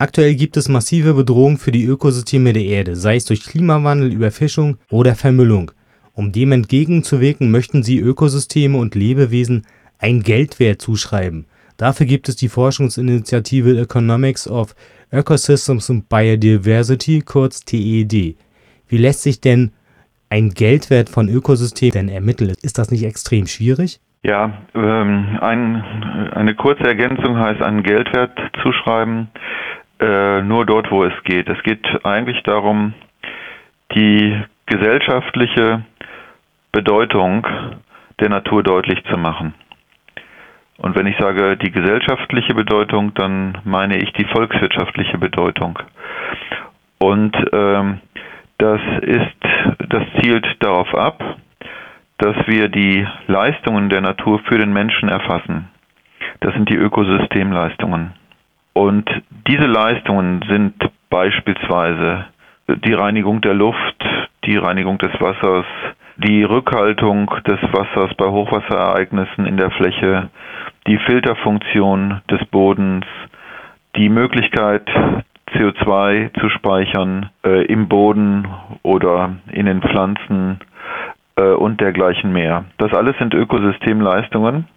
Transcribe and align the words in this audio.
Aktuell 0.00 0.36
gibt 0.36 0.56
es 0.56 0.68
massive 0.68 1.12
Bedrohungen 1.12 1.58
für 1.58 1.72
die 1.72 1.84
Ökosysteme 1.84 2.52
der 2.52 2.62
Erde, 2.62 2.94
sei 2.94 3.16
es 3.16 3.24
durch 3.24 3.42
Klimawandel, 3.42 4.12
Überfischung 4.12 4.78
oder 4.92 5.16
Vermüllung. 5.16 5.72
Um 6.12 6.30
dem 6.30 6.52
entgegenzuwirken, 6.52 7.50
möchten 7.50 7.82
sie 7.82 7.98
Ökosysteme 7.98 8.78
und 8.78 8.94
Lebewesen 8.94 9.66
einen 9.98 10.22
Geldwert 10.22 10.80
zuschreiben. 10.80 11.46
Dafür 11.78 12.06
gibt 12.06 12.28
es 12.28 12.36
die 12.36 12.48
Forschungsinitiative 12.48 13.76
Economics 13.80 14.46
of 14.46 14.76
Ecosystems 15.10 15.90
and 15.90 16.08
Biodiversity 16.08 17.22
(kurz 17.22 17.64
TED). 17.64 18.36
Wie 18.86 18.98
lässt 18.98 19.22
sich 19.22 19.40
denn 19.40 19.72
ein 20.30 20.50
Geldwert 20.50 21.08
von 21.08 21.28
Ökosystemen 21.28 21.92
denn 21.92 22.08
ermitteln? 22.08 22.54
Ist 22.62 22.78
das 22.78 22.92
nicht 22.92 23.02
extrem 23.02 23.48
schwierig? 23.48 23.98
Ja, 24.22 24.62
ähm, 24.74 25.38
ein, 25.40 25.82
eine 26.34 26.54
kurze 26.54 26.84
Ergänzung 26.84 27.36
heißt 27.36 27.62
einen 27.62 27.82
Geldwert 27.82 28.36
zuschreiben, 28.62 29.28
äh, 30.00 30.42
nur 30.42 30.66
dort, 30.66 30.90
wo 30.90 31.04
es 31.04 31.12
geht. 31.24 31.48
Es 31.48 31.62
geht 31.62 31.86
eigentlich 32.04 32.42
darum, 32.44 32.94
die 33.94 34.40
gesellschaftliche 34.66 35.82
Bedeutung 36.72 37.46
der 38.20 38.28
Natur 38.28 38.62
deutlich 38.62 39.02
zu 39.04 39.16
machen. 39.16 39.54
Und 40.78 40.96
wenn 40.96 41.06
ich 41.06 41.16
sage 41.18 41.56
die 41.56 41.72
gesellschaftliche 41.72 42.54
Bedeutung, 42.54 43.12
dann 43.14 43.58
meine 43.64 43.96
ich 43.98 44.12
die 44.12 44.24
volkswirtschaftliche 44.24 45.18
Bedeutung. 45.18 45.78
Und 46.98 47.36
ähm, 47.52 48.00
das 48.58 48.80
ist, 49.02 49.88
das 49.88 50.02
zielt 50.20 50.46
darauf 50.60 50.94
ab, 50.94 51.22
dass 52.18 52.36
wir 52.46 52.68
die 52.68 53.06
Leistungen 53.26 53.88
der 53.88 54.00
Natur 54.00 54.40
für 54.40 54.58
den 54.58 54.72
Menschen 54.72 55.08
erfassen. 55.08 55.68
Das 56.40 56.52
sind 56.54 56.68
die 56.68 56.76
Ökosystemleistungen. 56.76 58.12
Und 58.78 59.10
diese 59.48 59.66
Leistungen 59.66 60.40
sind 60.48 60.72
beispielsweise 61.10 62.26
die 62.68 62.92
Reinigung 62.92 63.40
der 63.40 63.54
Luft, 63.54 63.96
die 64.44 64.56
Reinigung 64.56 64.98
des 64.98 65.10
Wassers, 65.20 65.66
die 66.16 66.44
Rückhaltung 66.44 67.28
des 67.44 67.58
Wassers 67.72 68.14
bei 68.16 68.26
Hochwasserereignissen 68.26 69.46
in 69.46 69.56
der 69.56 69.72
Fläche, 69.72 70.30
die 70.86 70.96
Filterfunktion 70.98 72.20
des 72.30 72.44
Bodens, 72.52 73.04
die 73.96 74.08
Möglichkeit, 74.08 74.88
CO2 75.54 76.38
zu 76.38 76.48
speichern 76.48 77.30
äh, 77.44 77.64
im 77.64 77.88
Boden 77.88 78.46
oder 78.84 79.38
in 79.50 79.66
den 79.66 79.82
Pflanzen 79.82 80.60
äh, 81.34 81.42
und 81.50 81.80
dergleichen 81.80 82.32
mehr. 82.32 82.64
Das 82.76 82.94
alles 82.94 83.18
sind 83.18 83.34
Ökosystemleistungen 83.34 84.68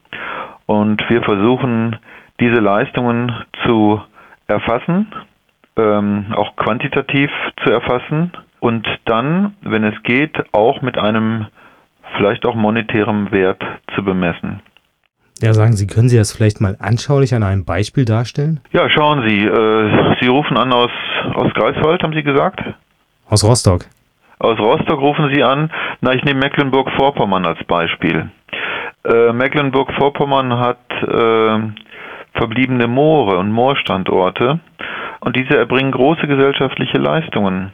und 0.65 1.07
wir 1.07 1.21
versuchen 1.21 1.97
diese 2.41 2.59
Leistungen 2.59 3.31
zu 3.63 4.01
erfassen, 4.47 5.07
ähm, 5.77 6.25
auch 6.35 6.55
quantitativ 6.57 7.29
zu 7.63 7.71
erfassen 7.71 8.33
und 8.59 8.85
dann, 9.05 9.55
wenn 9.61 9.83
es 9.85 10.03
geht, 10.03 10.35
auch 10.51 10.81
mit 10.81 10.97
einem 10.97 11.47
vielleicht 12.17 12.45
auch 12.45 12.55
monetären 12.55 13.31
Wert 13.31 13.63
zu 13.95 14.03
bemessen. 14.03 14.61
Ja, 15.39 15.53
sagen 15.53 15.73
Sie, 15.73 15.87
können 15.87 16.09
Sie 16.09 16.17
das 16.17 16.35
vielleicht 16.35 16.61
mal 16.61 16.75
anschaulich 16.79 17.33
an 17.33 17.41
einem 17.41 17.65
Beispiel 17.65 18.05
darstellen? 18.05 18.59
Ja, 18.71 18.89
schauen 18.89 19.27
Sie, 19.27 19.39
äh, 19.39 20.15
Sie 20.19 20.27
rufen 20.27 20.57
an 20.57 20.71
aus, 20.71 20.91
aus 21.33 21.51
Greifswald, 21.53 22.03
haben 22.03 22.13
Sie 22.13 22.23
gesagt? 22.23 22.61
Aus 23.27 23.43
Rostock. 23.43 23.85
Aus 24.37 24.59
Rostock 24.59 24.99
rufen 24.99 25.31
Sie 25.33 25.43
an. 25.43 25.71
Na, 26.01 26.13
ich 26.13 26.23
nehme 26.23 26.41
Mecklenburg-Vorpommern 26.41 27.45
als 27.45 27.63
Beispiel. 27.63 28.29
Äh, 29.03 29.33
Mecklenburg-Vorpommern 29.33 30.59
hat 30.59 30.79
äh, 31.01 31.59
verbliebene 32.33 32.87
Moore 32.87 33.37
und 33.37 33.51
Moorstandorte 33.51 34.59
und 35.19 35.35
diese 35.35 35.57
erbringen 35.57 35.91
große 35.91 36.27
gesellschaftliche 36.27 36.97
Leistungen 36.97 37.71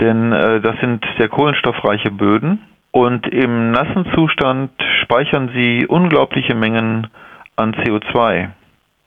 denn 0.00 0.32
äh, 0.32 0.60
das 0.60 0.78
sind 0.80 1.04
sehr 1.18 1.28
kohlenstoffreiche 1.28 2.10
Böden 2.10 2.60
und 2.92 3.26
im 3.28 3.70
nassen 3.70 4.06
Zustand 4.14 4.70
speichern 5.02 5.50
sie 5.54 5.86
unglaubliche 5.86 6.54
Mengen 6.54 7.08
an 7.56 7.74
CO2. 7.74 8.48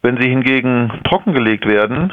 Wenn 0.01 0.17
sie 0.19 0.29
hingegen 0.29 0.91
trockengelegt 1.03 1.65
werden, 1.67 2.11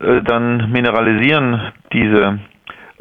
äh, 0.00 0.22
dann 0.22 0.70
mineralisieren 0.70 1.72
diese 1.92 2.38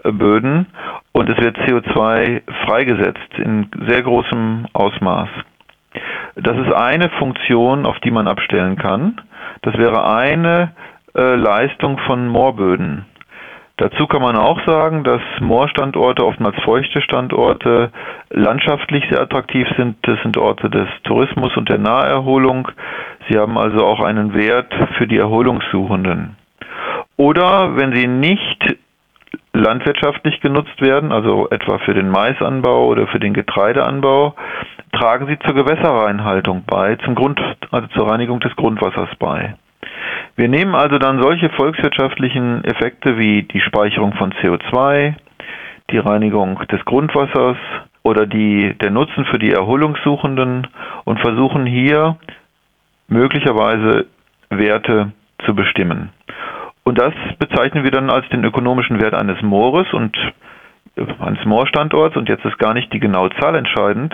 äh, 0.03 0.11
Böden 0.11 0.67
und 1.13 1.29
es 1.29 1.37
wird 1.37 1.57
CO2 1.59 2.41
freigesetzt 2.65 3.37
in 3.37 3.69
sehr 3.87 4.01
großem 4.01 4.67
Ausmaß. 4.73 5.29
Das 6.35 6.57
ist 6.57 6.73
eine 6.73 7.09
Funktion, 7.17 7.85
auf 7.85 7.99
die 7.99 8.11
man 8.11 8.27
abstellen 8.27 8.77
kann. 8.77 9.21
Das 9.61 9.77
wäre 9.77 10.05
eine 10.13 10.71
äh, 11.15 11.35
Leistung 11.35 11.97
von 12.05 12.27
Moorböden. 12.27 13.05
Dazu 13.77 14.07
kann 14.07 14.21
man 14.21 14.35
auch 14.35 14.59
sagen, 14.65 15.05
dass 15.05 15.21
Moorstandorte, 15.39 16.25
oftmals 16.25 16.57
feuchte 16.63 17.01
Standorte, 17.01 17.91
landschaftlich 18.29 19.05
sehr 19.09 19.21
attraktiv 19.21 19.67
sind. 19.77 19.95
Das 20.01 20.21
sind 20.21 20.35
Orte 20.35 20.69
des 20.69 20.89
Tourismus 21.05 21.55
und 21.55 21.69
der 21.69 21.77
Naherholung. 21.77 22.67
Sie 23.29 23.37
haben 23.39 23.57
also 23.57 23.85
auch 23.85 24.01
einen 24.01 24.33
Wert 24.33 24.73
für 24.97 25.07
die 25.07 25.17
Erholungssuchenden. 25.17 26.35
Oder 27.15 27.77
wenn 27.77 27.95
sie 27.95 28.07
nicht 28.07 28.68
landwirtschaftlich 29.53 30.41
genutzt 30.41 30.81
werden, 30.81 31.11
also 31.11 31.49
etwa 31.49 31.79
für 31.79 31.93
den 31.93 32.09
Maisanbau 32.09 32.87
oder 32.87 33.07
für 33.07 33.19
den 33.19 33.33
Getreideanbau, 33.33 34.35
tragen 34.91 35.27
sie 35.27 35.39
zur 35.39 35.55
Gewässerreinhaltung 35.55 36.63
bei, 36.65 36.95
zum 36.97 37.15
Grund, 37.15 37.39
also 37.71 37.87
zur 37.89 38.09
Reinigung 38.09 38.39
des 38.39 38.55
Grundwassers 38.55 39.09
bei. 39.17 39.55
Wir 40.35 40.47
nehmen 40.47 40.75
also 40.75 40.97
dann 40.97 41.21
solche 41.21 41.49
volkswirtschaftlichen 41.49 42.63
Effekte 42.63 43.17
wie 43.17 43.43
die 43.43 43.61
Speicherung 43.61 44.13
von 44.13 44.31
CO2, 44.33 45.15
die 45.91 45.97
Reinigung 45.97 46.59
des 46.71 46.83
Grundwassers 46.85 47.57
oder 48.03 48.25
die, 48.25 48.73
der 48.79 48.91
Nutzen 48.91 49.25
für 49.25 49.39
die 49.39 49.51
Erholungssuchenden 49.51 50.67
und 51.03 51.19
versuchen 51.19 51.65
hier 51.65 52.17
möglicherweise 53.07 54.05
Werte 54.49 55.11
zu 55.45 55.55
bestimmen. 55.55 56.09
Und 56.89 56.97
das 56.97 57.13
bezeichnen 57.37 57.83
wir 57.83 57.91
dann 57.91 58.09
als 58.09 58.27
den 58.29 58.43
ökonomischen 58.43 58.99
Wert 58.99 59.13
eines 59.13 59.39
Moores 59.43 59.93
und 59.93 60.17
eines 61.19 61.45
Moorstandorts. 61.45 62.17
Und 62.17 62.27
jetzt 62.27 62.43
ist 62.45 62.57
gar 62.57 62.73
nicht 62.73 62.91
die 62.91 62.99
genaue 62.99 63.29
Zahl 63.39 63.53
entscheidend. 63.53 64.11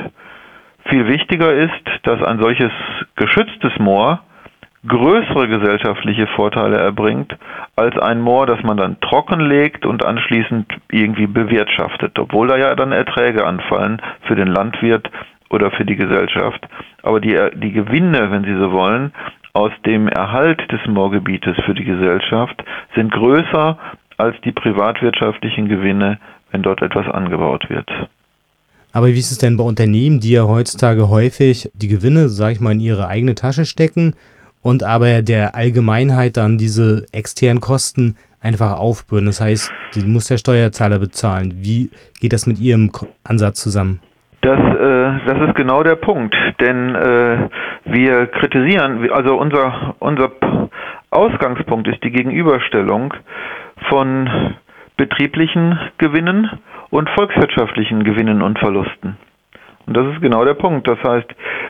Viel 0.89 1.07
wichtiger 1.07 1.53
ist, 1.53 1.71
dass 2.03 2.21
ein 2.21 2.37
solches 2.37 2.73
geschütztes 3.15 3.71
Moor 3.79 4.19
größere 4.85 5.47
gesellschaftliche 5.47 6.27
Vorteile 6.35 6.75
erbringt 6.75 7.33
als 7.77 7.97
ein 7.97 8.19
Moor, 8.19 8.45
das 8.45 8.61
man 8.63 8.75
dann 8.75 8.99
trockenlegt 8.99 9.85
und 9.85 10.03
anschließend 10.03 10.67
irgendwie 10.91 11.27
bewirtschaftet, 11.27 12.19
obwohl 12.19 12.49
da 12.49 12.57
ja 12.57 12.75
dann 12.75 12.91
Erträge 12.91 13.47
anfallen 13.47 14.01
für 14.27 14.35
den 14.35 14.49
Landwirt 14.49 15.09
oder 15.49 15.71
für 15.71 15.85
die 15.85 15.95
Gesellschaft. 15.95 16.67
Aber 17.03 17.21
die, 17.21 17.39
die 17.53 17.71
Gewinne, 17.71 18.31
wenn 18.31 18.43
Sie 18.43 18.57
so 18.57 18.73
wollen, 18.73 19.13
aus 19.55 19.71
dem 19.85 20.09
Erhalt 20.09 20.61
des 20.69 20.81
Moorgebietes 20.85 21.55
für 21.65 21.73
die 21.73 21.85
Gesellschaft 21.85 22.61
sind 22.93 23.11
größer 23.11 23.77
als 24.17 24.35
die 24.43 24.51
privatwirtschaftlichen 24.51 25.69
Gewinne, 25.69 26.19
wenn 26.51 26.61
dort 26.61 26.81
etwas 26.81 27.07
angebaut 27.07 27.69
wird. 27.69 27.89
Aber 28.91 29.07
wie 29.07 29.19
ist 29.19 29.31
es 29.31 29.37
denn 29.37 29.55
bei 29.55 29.63
Unternehmen, 29.63 30.19
die 30.19 30.31
ja 30.31 30.43
heutzutage 30.43 31.09
häufig 31.09 31.71
die 31.73 31.87
Gewinne, 31.87 32.27
sag 32.27 32.51
ich 32.51 32.59
mal, 32.59 32.73
in 32.73 32.81
ihre 32.81 33.07
eigene 33.07 33.35
Tasche 33.35 33.65
stecken 33.65 34.15
und 34.61 34.83
aber 34.83 35.21
der 35.21 35.55
Allgemeinheit 35.55 36.35
dann 36.35 36.57
diese 36.57 37.05
externen 37.13 37.61
Kosten 37.61 38.17
einfach 38.41 38.77
aufbürden. 38.77 39.27
Das 39.27 39.39
heißt, 39.39 39.71
die 39.95 40.01
muss 40.01 40.27
der 40.27 40.37
Steuerzahler 40.37 40.99
bezahlen. 40.99 41.53
Wie 41.61 41.91
geht 42.19 42.33
das 42.33 42.45
mit 42.45 42.59
Ihrem 42.59 42.91
Ansatz 43.23 43.61
zusammen? 43.61 44.01
Das, 44.45 44.59
äh, 44.59 45.25
das 45.25 45.47
ist 45.47 45.55
genau 45.55 45.81
der 45.81 45.95
Punkt, 45.95 46.35
denn 46.59 46.93
äh, 46.93 47.49
wir 47.85 48.27
kritisieren, 48.27 49.09
also 49.09 49.37
unser, 49.39 49.95
unser 49.97 50.29
Ausgangspunkt 51.09 51.87
ist 51.87 52.03
die 52.03 52.11
Gegenüberstellung 52.11 53.15
von 53.89 54.53
betrieblichen 54.97 55.79
Gewinnen 55.97 56.51
und 56.91 57.09
volkswirtschaftlichen 57.09 58.03
Gewinnen 58.03 58.43
und 58.43 58.59
Verlusten. 58.59 59.17
Und 59.87 59.97
das 59.97 60.13
ist 60.13 60.21
genau 60.21 60.45
der 60.45 60.53
Punkt. 60.53 60.87
Das 60.87 60.99
heißt, 61.03 61.27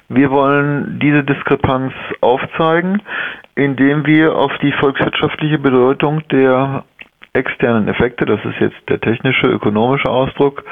wir 0.10 0.30
wollen 0.30 1.00
diese 1.02 1.24
Diskrepanz 1.24 1.94
aufzeigen, 2.20 3.02
indem 3.56 4.06
wir 4.06 4.36
auf 4.36 4.52
die 4.62 4.74
volkswirtschaftliche 4.74 5.60
Bedeutung 5.60 6.28
der 6.28 6.84
externen 7.32 7.88
Effekte, 7.88 8.26
das 8.26 8.40
ist 8.44 8.60
jetzt 8.60 8.90
der 8.90 9.00
technische, 9.00 9.48
ökonomische 9.48 10.10
Ausdruck, 10.10 10.64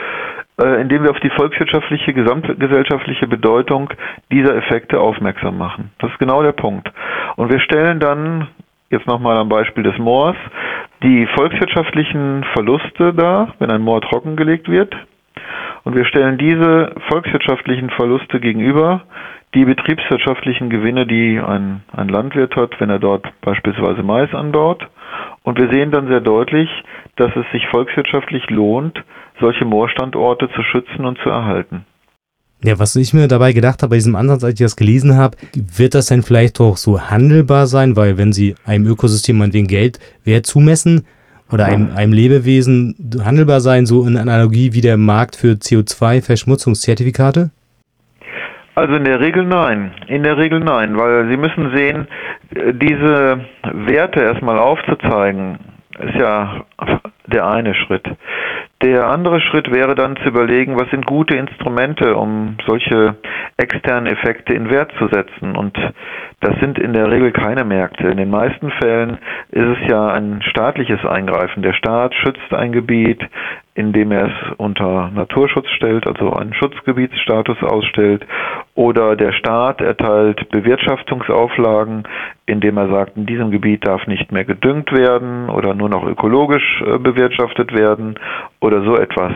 indem 0.57 1.03
wir 1.03 1.11
auf 1.11 1.19
die 1.19 1.31
volkswirtschaftliche, 1.31 2.13
gesamtgesellschaftliche 2.13 3.27
Bedeutung 3.27 3.89
dieser 4.31 4.55
Effekte 4.55 5.00
aufmerksam 5.00 5.57
machen. 5.57 5.91
Das 6.00 6.11
ist 6.11 6.19
genau 6.19 6.44
der 6.44 6.51
Punkt. 6.51 6.91
Und 7.35 7.51
wir 7.51 7.59
stellen 7.59 8.00
dann, 8.00 8.47
jetzt 8.89 9.07
nochmal 9.07 9.38
am 9.38 9.50
Beispiel 9.50 9.83
des 9.83 9.97
Moors, 9.97 10.38
die 11.01 11.27
volkswirtschaftlichen 11.35 12.45
Verluste 12.53 13.13
dar, 13.13 13.53
wenn 13.59 13.71
ein 13.71 13.81
Moor 13.81 14.01
trockengelegt 14.01 14.69
wird, 14.69 14.95
und 15.83 15.95
wir 15.95 16.06
stellen 16.06 16.38
diese 16.38 16.94
volkswirtschaftlichen 17.09 17.89
Verluste 17.89 18.39
gegenüber 18.39 19.03
die 19.53 19.65
betriebswirtschaftlichen 19.65 20.69
Gewinne, 20.69 21.06
die 21.06 21.39
ein, 21.39 21.83
ein 21.91 22.07
Landwirt 22.07 22.56
hat, 22.56 22.80
wenn 22.80 22.89
er 22.89 23.00
dort 23.00 23.27
beispielsweise 23.41 24.01
Mais 24.01 24.33
anbaut. 24.33 24.88
Und 25.44 25.59
wir 25.59 25.69
sehen 25.69 25.91
dann 25.91 26.07
sehr 26.07 26.21
deutlich, 26.21 26.69
dass 27.18 27.35
es 27.35 27.45
sich 27.51 27.68
volkswirtschaftlich 27.68 28.50
lohnt, 28.50 29.03
solche 29.39 29.65
Moorstandorte 29.65 30.50
zu 30.56 30.63
schützen 30.63 31.06
und 31.06 31.19
zu 31.19 31.30
erhalten. 31.30 31.86
Ja, 32.63 32.79
was 32.79 32.95
ich 32.95 33.13
mir 33.13 33.27
dabei 33.27 33.51
gedacht 33.51 33.83
habe 33.83 33.91
bei 33.91 33.95
diesem 33.97 34.15
Ansatz, 34.15 34.44
als 34.44 34.53
ich 34.53 34.65
das 34.65 34.77
gelesen 34.77 35.18
habe, 35.18 35.38
wird 35.53 35.95
das 35.95 36.07
denn 36.07 36.24
vielleicht 36.24 36.62
auch 36.62 36.77
so 36.77 37.01
handelbar 37.01 37.68
sein, 37.68 37.97
weil 37.97 38.18
wenn 38.18 38.31
Sie 38.31 38.56
einem 38.65 38.88
Ökosystem 38.88 39.38
meinetwegen 39.38 39.68
Geld 39.68 40.00
Wert 40.24 40.45
zumessen 40.45 41.06
oder 41.53 41.65
einem, 41.65 41.95
einem 41.95 42.13
Lebewesen 42.13 42.95
handelbar 43.23 43.61
sein, 43.61 43.85
so 43.85 44.05
in 44.07 44.17
Analogie 44.17 44.73
wie 44.73 44.81
der 44.81 44.97
Markt 44.97 45.35
für 45.35 45.53
CO2-Verschmutzungszertifikate? 45.53 47.51
Also 48.75 48.95
in 48.95 49.03
der 49.03 49.19
Regel 49.19 49.45
nein. 49.45 49.91
In 50.07 50.23
der 50.23 50.38
Regel 50.38 50.59
nein, 50.59 50.97
weil 50.97 51.29
Sie 51.29 51.38
müssen 51.38 51.71
sehen, 51.75 52.07
diese 52.51 53.45
Werte 53.71 54.19
erstmal 54.19 54.57
aufzuzeigen, 54.57 55.59
ist 56.00 56.15
ja 56.15 56.65
der 57.27 57.47
eine 57.47 57.75
Schritt. 57.75 58.07
Der 58.83 59.07
andere 59.07 59.39
Schritt 59.39 59.71
wäre 59.71 59.95
dann 59.95 60.18
zu 60.18 60.24
überlegen, 60.27 60.77
was 60.77 60.89
sind 60.89 61.06
gute 61.06 61.38
Instrumente, 61.38 62.18
um 62.18 62.57
solche 62.68 63.15
externen 63.56 64.07
Effekte 64.07 64.53
in 64.53 64.69
Wert 64.69 64.91
zu 65.00 65.07
setzen. 65.07 65.56
Und 65.56 65.77
das 66.41 66.59
sind 66.59 66.77
in 66.77 66.91
der 66.91 67.09
Regel 67.09 67.31
keine 67.31 67.63
Märkte. 67.63 68.07
In 68.09 68.18
den 68.18 68.30
meisten 68.30 68.71
Fällen 68.71 69.19
ist 69.51 69.80
es 69.80 69.89
ja 69.89 70.09
ein 70.09 70.41
staatliches 70.41 71.06
Eingreifen. 71.06 71.63
Der 71.63 71.71
Staat 71.71 72.13
schützt 72.13 72.53
ein 72.53 72.74
Gebiet, 72.74 73.21
indem 73.75 74.12
er 74.12 74.28
es 74.28 74.56
unter 74.58 75.10
Naturschutz 75.10 75.68
stellt, 75.70 76.06
also 76.06 76.31
einen 76.34 76.54
Schutzgebietsstatus 76.54 77.58
ausstellt, 77.64 78.25
oder 78.75 79.16
der 79.16 79.34
Staat 79.34 79.81
erteilt 79.81 80.50
Bewirtschaftungsauflagen, 80.50 82.04
indem 82.46 82.78
er 82.78 82.90
sagt, 82.90 83.18
in 83.18 83.25
diesem 83.25 83.52
Gebiet 83.52 83.88
darf 83.88 84.06
nicht 84.08 84.31
mehr 84.31 84.46
gedüngt 84.46 84.92
werden 84.92 85.50
oder 85.50 85.74
nur 85.74 85.90
noch 85.90 86.06
ökologisch 86.06 86.81
äh, 86.86 86.98
bewirtschaftet 86.98 87.74
werden 87.74 88.20
oder 88.60 88.84
so 88.84 88.96
etwas. 88.96 89.34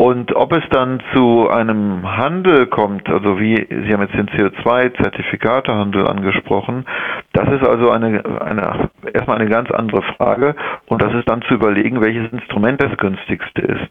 Und 0.00 0.36
ob 0.36 0.52
es 0.52 0.62
dann 0.70 1.02
zu 1.12 1.50
einem 1.50 2.08
Handel 2.16 2.68
kommt, 2.68 3.08
also 3.08 3.40
wie 3.40 3.56
Sie 3.68 3.92
haben 3.92 4.02
jetzt 4.02 4.14
den 4.14 4.28
CO2-Zertifikatehandel 4.28 6.06
angesprochen, 6.06 6.84
das 7.32 7.48
ist 7.48 7.66
also 7.66 7.90
eine, 7.90 8.22
eine, 8.40 8.90
erstmal 9.12 9.40
eine 9.40 9.50
ganz 9.50 9.72
andere 9.72 10.02
Frage 10.16 10.54
und 10.86 11.02
das 11.02 11.12
ist 11.14 11.28
dann 11.28 11.42
zu 11.42 11.54
überlegen, 11.54 12.00
welches 12.00 12.30
Instrument 12.30 12.80
das 12.80 12.96
günstigste 12.96 13.60
ist. 13.60 13.90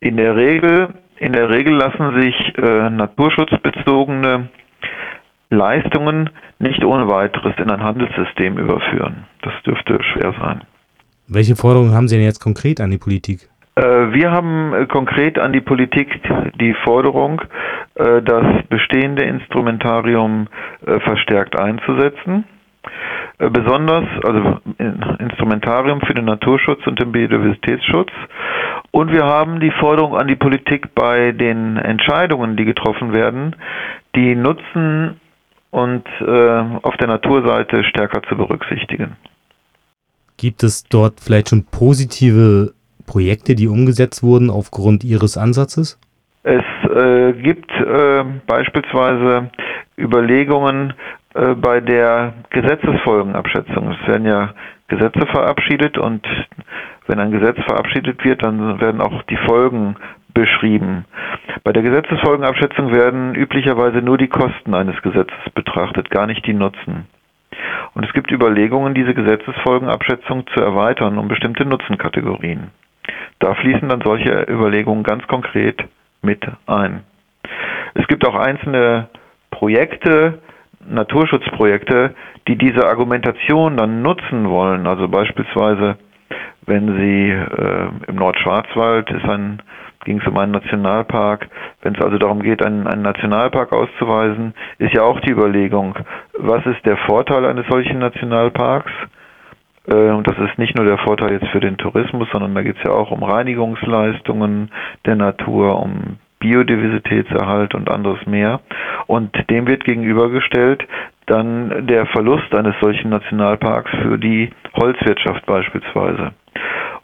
In 0.00 0.16
der 0.16 0.34
Regel, 0.34 0.88
in 1.18 1.32
der 1.32 1.50
Regel 1.50 1.74
lassen 1.74 2.20
sich 2.20 2.34
äh, 2.58 2.90
naturschutzbezogene 2.90 4.48
Leistungen 5.50 6.30
nicht 6.58 6.84
ohne 6.84 7.08
weiteres 7.08 7.54
in 7.58 7.70
ein 7.70 7.84
Handelssystem 7.84 8.58
überführen. 8.58 9.26
Das 9.42 9.54
dürfte 9.64 10.02
schwer 10.02 10.34
sein. 10.40 10.62
Welche 11.28 11.54
Forderungen 11.54 11.94
haben 11.94 12.08
Sie 12.08 12.16
denn 12.16 12.24
jetzt 12.24 12.40
konkret 12.40 12.80
an 12.80 12.90
die 12.90 12.98
Politik? 12.98 13.48
Äh, 13.78 14.12
wir 14.12 14.32
haben 14.32 14.74
äh, 14.74 14.86
konkret 14.86 15.38
an 15.38 15.52
die 15.52 15.60
Politik 15.60 16.20
die 16.60 16.74
Forderung, 16.84 17.40
äh, 17.94 18.22
das 18.22 18.44
bestehende 18.68 19.24
Instrumentarium 19.24 20.48
verstärkt 20.84 21.58
einzusetzen. 21.58 22.44
Besonders, 23.38 24.04
also 24.24 24.58
Instrumentarium 25.18 26.00
für 26.00 26.14
den 26.14 26.24
Naturschutz 26.24 26.86
und 26.86 27.00
den 27.00 27.12
Biodiversitätsschutz. 27.12 28.10
Und 28.90 29.12
wir 29.12 29.24
haben 29.24 29.60
die 29.60 29.70
Forderung 29.70 30.16
an 30.16 30.26
die 30.28 30.36
Politik 30.36 30.94
bei 30.94 31.32
den 31.32 31.76
Entscheidungen, 31.76 32.56
die 32.56 32.64
getroffen 32.64 33.12
werden, 33.12 33.54
die 34.14 34.34
Nutzen 34.34 35.20
und 35.70 36.04
auf 36.20 36.96
der 36.96 37.08
Naturseite 37.08 37.84
stärker 37.84 38.22
zu 38.22 38.36
berücksichtigen. 38.36 39.16
Gibt 40.36 40.62
es 40.62 40.84
dort 40.84 41.20
vielleicht 41.20 41.50
schon 41.50 41.64
positive 41.64 42.72
Projekte, 43.08 43.54
die 43.54 43.66
umgesetzt 43.66 44.22
wurden 44.22 44.50
aufgrund 44.50 45.02
Ihres 45.02 45.36
Ansatzes? 45.36 45.98
Es 46.44 46.62
äh, 46.94 47.32
gibt 47.32 47.70
äh, 47.72 48.24
beispielsweise 48.46 49.50
Überlegungen 49.98 50.94
äh, 51.34 51.54
bei 51.54 51.80
der 51.80 52.34
Gesetzesfolgenabschätzung. 52.50 53.90
Es 53.90 54.08
werden 54.08 54.26
ja 54.26 54.54
Gesetze 54.88 55.26
verabschiedet 55.26 55.98
und 55.98 56.26
wenn 57.06 57.18
ein 57.18 57.32
Gesetz 57.32 57.56
verabschiedet 57.66 58.24
wird, 58.24 58.42
dann 58.42 58.80
werden 58.80 59.00
auch 59.00 59.22
die 59.24 59.36
Folgen 59.36 59.96
beschrieben. 60.32 61.04
Bei 61.64 61.72
der 61.72 61.82
Gesetzesfolgenabschätzung 61.82 62.92
werden 62.92 63.34
üblicherweise 63.34 63.98
nur 63.98 64.18
die 64.18 64.28
Kosten 64.28 64.74
eines 64.74 65.00
Gesetzes 65.02 65.50
betrachtet, 65.54 66.10
gar 66.10 66.26
nicht 66.26 66.46
die 66.46 66.54
Nutzen. 66.54 67.06
Und 67.94 68.04
es 68.04 68.12
gibt 68.12 68.30
Überlegungen, 68.30 68.94
diese 68.94 69.14
Gesetzesfolgenabschätzung 69.14 70.46
zu 70.54 70.60
erweitern 70.60 71.18
um 71.18 71.28
bestimmte 71.28 71.64
Nutzenkategorien. 71.64 72.70
Da 73.38 73.54
fließen 73.54 73.88
dann 73.88 74.00
solche 74.00 74.46
Überlegungen 74.48 75.02
ganz 75.02 75.26
konkret 75.26 75.84
mit 76.22 76.44
ein. 76.66 77.04
Es 77.94 78.06
gibt 78.08 78.26
auch 78.26 78.34
einzelne 78.34 79.08
Projekte, 79.50 80.38
Naturschutzprojekte, 80.88 82.14
die 82.46 82.56
diese 82.56 82.86
Argumentation 82.86 83.76
dann 83.76 84.02
nutzen 84.02 84.48
wollen. 84.48 84.86
Also 84.86 85.08
beispielsweise, 85.08 85.98
wenn 86.66 86.96
Sie 86.98 87.30
äh, 87.30 87.88
im 88.06 88.16
Nordschwarzwald 88.16 89.10
ist 89.10 89.24
ein 89.24 89.62
ging 90.04 90.20
es 90.20 90.26
um 90.26 90.38
einen 90.38 90.52
Nationalpark. 90.52 91.48
Wenn 91.82 91.94
es 91.94 92.00
also 92.00 92.16
darum 92.16 92.42
geht, 92.42 92.64
einen, 92.64 92.86
einen 92.86 93.02
Nationalpark 93.02 93.72
auszuweisen, 93.72 94.54
ist 94.78 94.94
ja 94.94 95.02
auch 95.02 95.20
die 95.20 95.30
Überlegung, 95.30 95.96
was 96.38 96.64
ist 96.66 96.84
der 96.86 96.96
Vorteil 96.96 97.44
eines 97.44 97.66
solchen 97.66 97.98
Nationalparks? 97.98 98.90
Äh, 99.88 100.10
und 100.10 100.26
das 100.26 100.36
ist 100.38 100.58
nicht 100.58 100.76
nur 100.76 100.86
der 100.86 100.98
Vorteil 100.98 101.32
jetzt 101.32 101.48
für 101.48 101.60
den 101.60 101.76
Tourismus, 101.76 102.28
sondern 102.32 102.54
da 102.54 102.62
geht 102.62 102.76
es 102.76 102.84
ja 102.84 102.92
auch 102.92 103.10
um 103.10 103.22
Reinigungsleistungen 103.22 104.70
der 105.06 105.16
Natur, 105.16 105.80
um 105.80 106.18
Biodiversitätserhalt 106.40 107.74
und 107.74 107.90
anderes 107.90 108.24
mehr. 108.26 108.60
Und 109.06 109.34
dem 109.50 109.66
wird 109.66 109.84
gegenübergestellt 109.84 110.86
dann 111.26 111.86
der 111.86 112.06
Verlust 112.06 112.54
eines 112.54 112.74
solchen 112.80 113.10
Nationalparks 113.10 113.90
für 114.02 114.18
die 114.18 114.50
Holzwirtschaft 114.74 115.44
beispielsweise. 115.46 116.32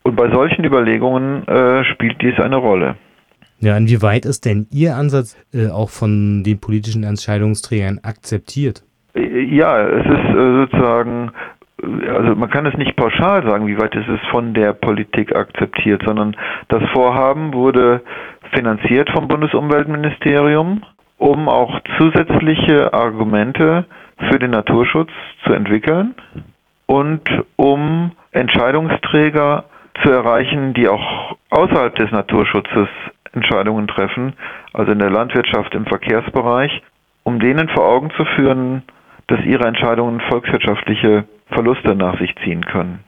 Und 0.03 0.17
bei 0.17 0.31
solchen 0.31 0.65
Überlegungen 0.65 1.47
äh, 1.47 1.85
spielt 1.85 2.21
dies 2.23 2.39
eine 2.39 2.57
Rolle. 2.57 2.97
Ja, 3.61 3.77
inwieweit 3.77 4.25
ist 4.25 4.45
denn 4.45 4.67
Ihr 4.71 4.97
Ansatz 4.97 5.37
äh, 5.53 5.69
auch 5.69 5.91
von 5.91 6.43
den 6.45 6.61
politischen 6.61 7.05
Entscheidungsträgern 7.05 8.01
akzeptiert? 8.03 8.83
Äh, 9.15 9.41
ja, 9.43 9.87
es 9.87 10.05
ist 10.05 10.37
äh, 10.37 10.57
sozusagen 10.61 11.31
also 12.15 12.35
man 12.35 12.51
kann 12.51 12.67
es 12.67 12.77
nicht 12.77 12.97
pauschal 12.97 13.47
sagen, 13.47 13.67
wie 13.67 13.79
weit 13.79 13.95
ist 13.95 14.09
es 14.09 14.21
von 14.31 14.55
der 14.55 14.73
Politik 14.73 15.35
akzeptiert, 15.35 16.03
sondern 16.05 16.37
das 16.69 16.83
Vorhaben 16.93 17.53
wurde 17.53 18.03
finanziert 18.53 19.11
vom 19.11 19.29
Bundesumweltministerium, 19.29 20.83
um 21.19 21.49
auch 21.49 21.81
zusätzliche 21.99 22.93
Argumente 22.93 23.85
für 24.31 24.39
den 24.39 24.53
Naturschutz 24.53 25.11
zu 25.45 25.53
entwickeln 25.53 26.15
und 26.87 27.23
um 27.57 28.13
Entscheidungsträger 28.33 29.65
zu 30.03 30.11
erreichen, 30.11 30.75
die 30.75 30.89
auch 30.89 31.37
außerhalb 31.51 31.95
des 31.97 32.11
Naturschutzes 32.11 32.89
Entscheidungen 33.33 33.89
treffen, 33.89 34.35
also 34.73 34.93
in 34.93 34.99
der 34.99 35.11
Landwirtschaft, 35.11 35.75
im 35.75 35.87
Verkehrsbereich, 35.87 36.83
um 37.25 37.41
denen 37.41 37.69
vor 37.69 37.87
Augen 37.87 38.11
zu 38.17 38.25
führen, 38.37 38.83
dass 39.27 39.41
ihre 39.45 39.67
Entscheidungen 39.67 40.21
volkswirtschaftliche 40.21 41.25
Verluste 41.47 41.95
nach 41.95 42.19
sich 42.19 42.35
ziehen 42.45 42.65
können. 42.65 43.01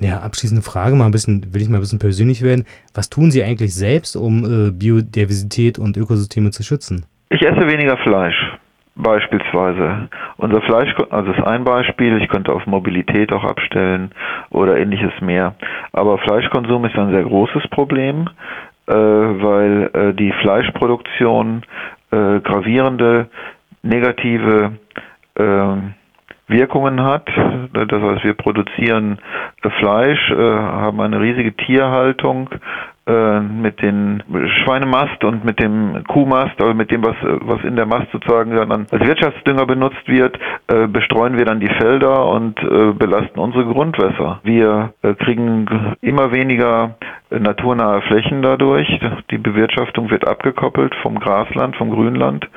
Ja, 0.00 0.20
abschließende 0.20 0.62
Frage, 0.62 0.94
mal 0.94 1.06
ein 1.06 1.10
bisschen, 1.10 1.52
will 1.52 1.62
ich 1.62 1.68
mal 1.68 1.78
ein 1.78 1.80
bisschen 1.80 1.98
persönlich 1.98 2.42
werden. 2.42 2.64
Was 2.94 3.10
tun 3.10 3.32
Sie 3.32 3.42
eigentlich 3.42 3.74
selbst, 3.74 4.14
um 4.16 4.44
äh, 4.44 4.70
Biodiversität 4.70 5.78
und 5.78 5.96
Ökosysteme 5.96 6.50
zu 6.50 6.62
schützen? 6.62 7.04
Ich 7.30 7.42
esse 7.42 7.66
weniger 7.66 7.96
Fleisch, 7.98 8.36
beispielsweise. 8.94 10.08
Unser 10.36 10.62
Fleisch, 10.62 10.94
also 11.10 11.32
ist 11.32 11.42
ein 11.42 11.64
Beispiel, 11.64 12.22
ich 12.22 12.28
könnte 12.28 12.52
auf 12.52 12.64
Mobilität 12.66 13.32
auch 13.32 13.42
abstellen 13.42 14.12
oder 14.50 14.78
ähnliches 14.78 15.12
mehr. 15.20 15.54
Aber 15.92 16.18
Fleischkonsum 16.18 16.84
ist 16.84 16.96
ein 16.96 17.10
sehr 17.10 17.24
großes 17.24 17.66
Problem, 17.70 18.30
äh, 18.86 18.92
weil 18.94 19.90
äh, 19.92 20.14
die 20.14 20.32
Fleischproduktion 20.40 21.62
äh, 22.12 22.40
gravierende 22.40 23.28
negative 23.82 24.72
ähm, 25.36 25.94
Wirkungen 26.48 27.02
hat. 27.02 27.28
Das 27.72 28.02
heißt, 28.02 28.24
wir 28.24 28.34
produzieren 28.34 29.18
Fleisch, 29.78 30.30
äh, 30.30 30.34
haben 30.36 31.00
eine 31.00 31.20
riesige 31.20 31.54
Tierhaltung 31.54 32.48
äh, 33.06 33.40
mit 33.40 33.82
dem 33.82 34.20
Schweinemast 34.62 35.24
und 35.24 35.44
mit 35.44 35.60
dem 35.60 36.04
Kuhmast, 36.06 36.60
also 36.60 36.74
mit 36.74 36.90
dem, 36.90 37.04
was, 37.04 37.16
was 37.22 37.62
in 37.64 37.76
der 37.76 37.86
Mast 37.86 38.10
sozusagen 38.12 38.54
dann 38.54 38.86
als 38.90 39.06
Wirtschaftsdünger 39.06 39.66
benutzt 39.66 40.06
wird, 40.06 40.38
äh, 40.68 40.86
bestreuen 40.86 41.36
wir 41.36 41.44
dann 41.44 41.60
die 41.60 41.68
Felder 41.78 42.26
und 42.26 42.56
belasten 42.98 43.38
unsere 43.38 43.64
Grundwässer. 43.64 44.40
Wir 44.42 44.92
kriegen 45.18 45.66
immer 46.00 46.32
weniger 46.32 46.96
naturnahe 47.30 48.02
Flächen 48.02 48.42
dadurch. 48.42 48.88
Die 49.30 49.38
Bewirtschaftung 49.38 50.10
wird 50.10 50.26
abgekoppelt 50.26 50.94
vom 51.02 51.18
Grasland, 51.18 51.76
vom 51.76 51.90
Grünland. 51.90 52.48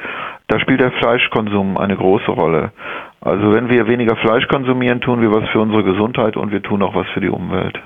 da 0.48 0.60
spielt 0.60 0.82
der 0.82 0.92
Fleischkonsum 0.92 1.78
eine 1.78 1.96
große 1.96 2.32
Rolle. 2.32 2.72
Also 3.24 3.54
wenn 3.54 3.70
wir 3.70 3.88
weniger 3.88 4.16
Fleisch 4.16 4.48
konsumieren, 4.48 5.00
tun 5.02 5.22
wir 5.22 5.32
was 5.32 5.48
für 5.50 5.60
unsere 5.60 5.84
Gesundheit 5.84 6.36
und 6.38 6.52
wir 6.52 6.64
tun 6.64 6.82
auch 6.82 6.96
was 6.96 7.08
für 7.14 7.22
die 7.22 7.30
Umwelt. 7.30 7.82